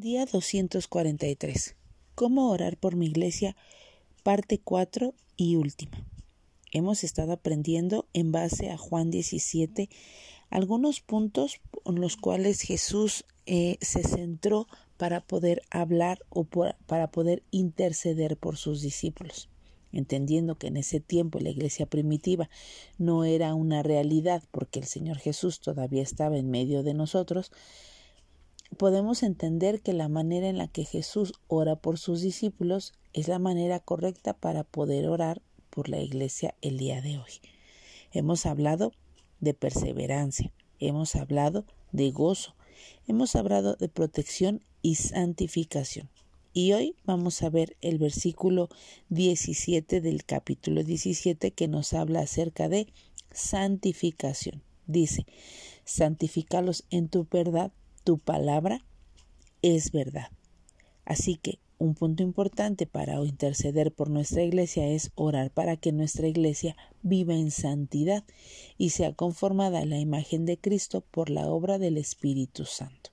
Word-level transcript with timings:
Día 0.00 0.26
243. 0.26 1.74
¿Cómo 2.14 2.50
orar 2.50 2.76
por 2.76 2.94
mi 2.94 3.06
iglesia? 3.06 3.56
Parte 4.22 4.60
4 4.62 5.12
y 5.36 5.56
última. 5.56 6.06
Hemos 6.70 7.02
estado 7.02 7.32
aprendiendo 7.32 8.06
en 8.12 8.30
base 8.30 8.70
a 8.70 8.78
Juan 8.78 9.10
17 9.10 9.90
algunos 10.50 11.00
puntos 11.00 11.60
en 11.84 12.00
los 12.00 12.16
cuales 12.16 12.60
Jesús 12.60 13.24
eh, 13.46 13.76
se 13.80 14.04
centró 14.04 14.68
para 14.98 15.20
poder 15.20 15.62
hablar 15.68 16.20
o 16.28 16.44
para 16.44 17.10
poder 17.10 17.42
interceder 17.50 18.36
por 18.36 18.56
sus 18.56 18.80
discípulos. 18.80 19.48
Entendiendo 19.90 20.58
que 20.58 20.68
en 20.68 20.76
ese 20.76 21.00
tiempo 21.00 21.40
la 21.40 21.50
iglesia 21.50 21.86
primitiva 21.86 22.48
no 22.98 23.24
era 23.24 23.52
una 23.52 23.82
realidad 23.82 24.44
porque 24.52 24.78
el 24.78 24.86
Señor 24.86 25.18
Jesús 25.18 25.58
todavía 25.58 26.04
estaba 26.04 26.38
en 26.38 26.52
medio 26.52 26.84
de 26.84 26.94
nosotros, 26.94 27.50
podemos 28.76 29.22
entender 29.22 29.80
que 29.80 29.92
la 29.92 30.08
manera 30.08 30.48
en 30.48 30.58
la 30.58 30.68
que 30.68 30.84
Jesús 30.84 31.32
ora 31.48 31.76
por 31.76 31.98
sus 31.98 32.20
discípulos 32.20 32.94
es 33.12 33.28
la 33.28 33.38
manera 33.38 33.80
correcta 33.80 34.34
para 34.34 34.64
poder 34.64 35.08
orar 35.08 35.42
por 35.70 35.88
la 35.88 36.00
iglesia 36.00 36.54
el 36.60 36.78
día 36.78 37.00
de 37.00 37.18
hoy. 37.18 37.32
Hemos 38.12 38.46
hablado 38.46 38.92
de 39.40 39.54
perseverancia, 39.54 40.52
hemos 40.80 41.16
hablado 41.16 41.64
de 41.92 42.10
gozo, 42.10 42.54
hemos 43.06 43.36
hablado 43.36 43.74
de 43.76 43.88
protección 43.88 44.62
y 44.82 44.96
santificación. 44.96 46.08
Y 46.52 46.72
hoy 46.72 46.96
vamos 47.04 47.42
a 47.42 47.50
ver 47.50 47.76
el 47.80 47.98
versículo 47.98 48.68
17 49.10 50.00
del 50.00 50.24
capítulo 50.24 50.82
17 50.82 51.52
que 51.52 51.68
nos 51.68 51.92
habla 51.92 52.20
acerca 52.20 52.68
de 52.68 52.88
santificación. 53.32 54.62
Dice, 54.86 55.26
santifícalos 55.84 56.84
en 56.90 57.08
tu 57.08 57.26
verdad, 57.30 57.72
tu 58.08 58.16
palabra 58.16 58.80
es 59.60 59.92
verdad. 59.92 60.30
Así 61.04 61.34
que 61.34 61.58
un 61.76 61.94
punto 61.94 62.22
importante 62.22 62.86
para 62.86 63.22
interceder 63.22 63.92
por 63.92 64.08
nuestra 64.08 64.42
iglesia 64.42 64.88
es 64.88 65.10
orar 65.14 65.50
para 65.50 65.76
que 65.76 65.92
nuestra 65.92 66.26
iglesia 66.26 66.74
viva 67.02 67.34
en 67.34 67.50
santidad 67.50 68.24
y 68.78 68.90
sea 68.90 69.12
conformada 69.12 69.80
a 69.80 69.84
la 69.84 69.98
imagen 69.98 70.46
de 70.46 70.56
Cristo 70.56 71.02
por 71.02 71.28
la 71.28 71.50
obra 71.50 71.78
del 71.78 71.98
Espíritu 71.98 72.64
Santo. 72.64 73.10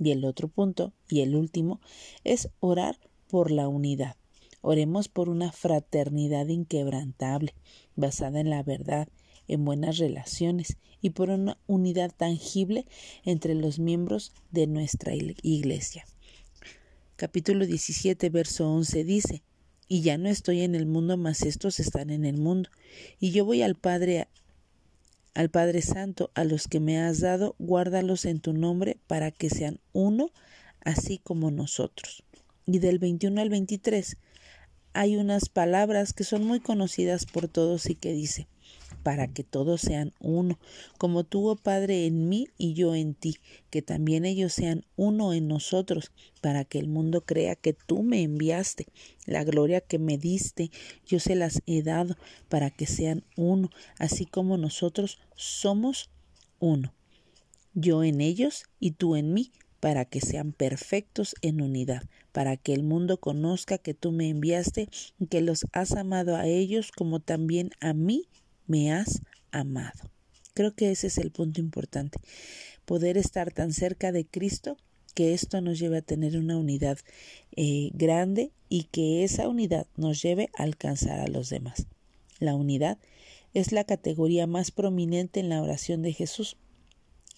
Y 0.00 0.10
el 0.10 0.24
otro 0.24 0.48
punto, 0.48 0.92
y 1.08 1.20
el 1.20 1.36
último, 1.36 1.80
es 2.24 2.48
orar 2.58 2.98
por 3.28 3.52
la 3.52 3.68
unidad. 3.68 4.16
Oremos 4.60 5.06
por 5.06 5.28
una 5.28 5.52
fraternidad 5.52 6.48
inquebrantable, 6.48 7.54
basada 7.94 8.40
en 8.40 8.50
la 8.50 8.64
verdad, 8.64 9.06
en 9.48 9.64
buenas 9.64 9.98
relaciones 9.98 10.76
y 11.00 11.10
por 11.10 11.30
una 11.30 11.58
unidad 11.66 12.12
tangible 12.16 12.86
entre 13.24 13.54
los 13.54 13.78
miembros 13.78 14.32
de 14.50 14.66
nuestra 14.66 15.14
iglesia. 15.14 16.04
Capítulo 17.16 17.64
17, 17.66 18.28
verso 18.30 18.70
11 18.70 19.04
dice, 19.04 19.42
Y 19.88 20.02
ya 20.02 20.18
no 20.18 20.28
estoy 20.28 20.62
en 20.62 20.74
el 20.74 20.86
mundo, 20.86 21.16
mas 21.16 21.42
estos 21.42 21.80
están 21.80 22.10
en 22.10 22.24
el 22.24 22.36
mundo, 22.36 22.70
y 23.20 23.30
yo 23.30 23.44
voy 23.44 23.62
al 23.62 23.74
Padre 23.74 24.28
al 25.34 25.50
Padre 25.50 25.82
Santo, 25.82 26.30
a 26.34 26.44
los 26.44 26.66
que 26.66 26.80
me 26.80 26.98
has 26.98 27.20
dado, 27.20 27.56
guárdalos 27.58 28.24
en 28.24 28.40
tu 28.40 28.54
nombre 28.54 28.96
para 29.06 29.30
que 29.30 29.50
sean 29.50 29.80
uno, 29.92 30.30
así 30.80 31.18
como 31.18 31.50
nosotros. 31.50 32.24
Y 32.64 32.78
del 32.78 32.98
21 32.98 33.42
al 33.42 33.50
23 33.50 34.16
hay 34.94 35.16
unas 35.16 35.50
palabras 35.50 36.14
que 36.14 36.24
son 36.24 36.44
muy 36.44 36.60
conocidas 36.60 37.26
por 37.26 37.48
todos 37.48 37.84
y 37.90 37.96
que 37.96 38.14
dice, 38.14 38.48
para 39.06 39.28
que 39.28 39.44
todos 39.44 39.82
sean 39.82 40.12
uno, 40.18 40.58
como 40.98 41.22
tú, 41.22 41.46
oh 41.48 41.54
Padre, 41.54 42.06
en 42.06 42.28
mí 42.28 42.48
y 42.58 42.74
yo 42.74 42.96
en 42.96 43.14
ti, 43.14 43.36
que 43.70 43.80
también 43.80 44.24
ellos 44.24 44.52
sean 44.52 44.84
uno 44.96 45.32
en 45.32 45.46
nosotros, 45.46 46.10
para 46.40 46.64
que 46.64 46.80
el 46.80 46.88
mundo 46.88 47.20
crea 47.20 47.54
que 47.54 47.72
tú 47.72 48.02
me 48.02 48.22
enviaste. 48.22 48.88
La 49.24 49.44
gloria 49.44 49.80
que 49.80 50.00
me 50.00 50.18
diste, 50.18 50.72
yo 51.06 51.20
se 51.20 51.36
las 51.36 51.62
he 51.66 51.84
dado, 51.84 52.16
para 52.48 52.70
que 52.70 52.86
sean 52.86 53.22
uno, 53.36 53.70
así 54.00 54.26
como 54.26 54.56
nosotros 54.56 55.20
somos 55.36 56.10
uno. 56.58 56.92
Yo 57.74 58.02
en 58.02 58.20
ellos 58.20 58.64
y 58.80 58.90
tú 58.90 59.14
en 59.14 59.32
mí, 59.32 59.52
para 59.78 60.04
que 60.04 60.20
sean 60.20 60.50
perfectos 60.50 61.36
en 61.42 61.60
unidad, 61.60 62.02
para 62.32 62.56
que 62.56 62.74
el 62.74 62.82
mundo 62.82 63.20
conozca 63.20 63.78
que 63.78 63.94
tú 63.94 64.10
me 64.10 64.28
enviaste 64.30 64.88
y 65.20 65.28
que 65.28 65.42
los 65.42 65.64
has 65.70 65.92
amado 65.92 66.34
a 66.34 66.48
ellos 66.48 66.90
como 66.90 67.20
también 67.20 67.70
a 67.78 67.92
mí 67.92 68.26
me 68.66 68.92
has 68.92 69.22
amado. 69.50 70.10
Creo 70.54 70.74
que 70.74 70.90
ese 70.90 71.08
es 71.08 71.18
el 71.18 71.30
punto 71.30 71.60
importante, 71.60 72.18
poder 72.84 73.18
estar 73.18 73.52
tan 73.52 73.72
cerca 73.72 74.12
de 74.12 74.26
Cristo 74.26 74.76
que 75.14 75.32
esto 75.32 75.60
nos 75.62 75.78
lleve 75.78 75.98
a 75.98 76.02
tener 76.02 76.36
una 76.36 76.58
unidad 76.58 76.98
eh, 77.56 77.90
grande 77.94 78.52
y 78.68 78.84
que 78.84 79.24
esa 79.24 79.48
unidad 79.48 79.86
nos 79.96 80.20
lleve 80.22 80.50
a 80.56 80.64
alcanzar 80.64 81.20
a 81.20 81.26
los 81.26 81.48
demás. 81.48 81.86
La 82.38 82.54
unidad 82.54 82.98
es 83.54 83.72
la 83.72 83.84
categoría 83.84 84.46
más 84.46 84.70
prominente 84.70 85.40
en 85.40 85.48
la 85.48 85.62
oración 85.62 86.02
de 86.02 86.12
Jesús. 86.12 86.58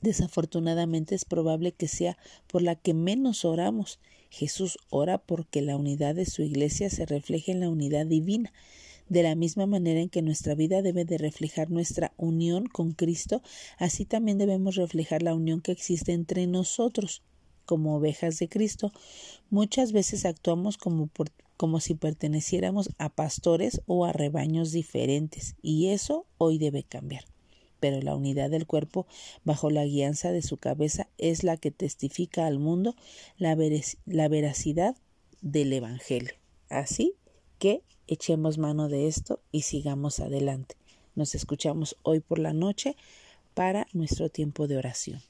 Desafortunadamente 0.00 1.14
es 1.14 1.24
probable 1.24 1.70
que 1.70 1.86
sea 1.86 2.18
por 2.48 2.62
la 2.62 2.74
que 2.74 2.92
menos 2.92 3.44
oramos. 3.44 4.00
Jesús 4.30 4.78
ora 4.88 5.18
porque 5.18 5.62
la 5.62 5.76
unidad 5.76 6.16
de 6.16 6.26
su 6.26 6.42
iglesia 6.42 6.90
se 6.90 7.06
refleje 7.06 7.52
en 7.52 7.60
la 7.60 7.68
unidad 7.68 8.06
divina. 8.06 8.52
De 9.10 9.24
la 9.24 9.34
misma 9.34 9.66
manera 9.66 10.00
en 10.00 10.08
que 10.08 10.22
nuestra 10.22 10.54
vida 10.54 10.82
debe 10.82 11.04
de 11.04 11.18
reflejar 11.18 11.68
nuestra 11.68 12.12
unión 12.16 12.66
con 12.66 12.92
Cristo, 12.92 13.42
así 13.76 14.04
también 14.04 14.38
debemos 14.38 14.76
reflejar 14.76 15.24
la 15.24 15.34
unión 15.34 15.60
que 15.60 15.72
existe 15.72 16.12
entre 16.12 16.46
nosotros. 16.46 17.24
Como 17.66 17.96
ovejas 17.96 18.38
de 18.38 18.48
Cristo, 18.48 18.92
muchas 19.50 19.90
veces 19.90 20.24
actuamos 20.24 20.78
como, 20.78 21.10
como 21.56 21.80
si 21.80 21.94
perteneciéramos 21.94 22.90
a 22.98 23.08
pastores 23.08 23.82
o 23.86 24.04
a 24.04 24.12
rebaños 24.12 24.70
diferentes, 24.70 25.56
y 25.60 25.88
eso 25.88 26.24
hoy 26.38 26.58
debe 26.58 26.84
cambiar 26.84 27.24
pero 27.80 28.02
la 28.02 28.14
unidad 28.14 28.50
del 28.50 28.66
cuerpo 28.66 29.06
bajo 29.42 29.70
la 29.70 29.86
guianza 29.86 30.32
de 30.32 30.42
su 30.42 30.58
cabeza 30.58 31.08
es 31.16 31.44
la 31.44 31.56
que 31.56 31.70
testifica 31.70 32.46
al 32.46 32.58
mundo 32.58 32.94
la, 33.38 33.56
la, 34.04 34.28
veracidad 34.28 34.96
del 35.40 35.72
Evangelio. 35.72 36.34
Así 36.68 37.14
que 37.58 37.82
echemos 38.10 38.58
mano 38.58 38.88
de 38.88 39.06
esto 39.06 39.40
y 39.52 39.62
sigamos 39.62 40.20
adelante. 40.20 40.76
Nos 41.14 41.34
escuchamos 41.34 41.96
hoy 42.02 42.20
por 42.20 42.38
la 42.40 42.52
noche 42.52 42.96
para 43.54 43.86
nuestro 43.92 44.28
tiempo 44.28 44.66
de 44.66 44.76
oración. 44.76 45.20